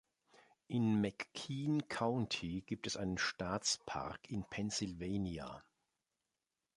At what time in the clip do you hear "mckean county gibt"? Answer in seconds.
0.99-2.87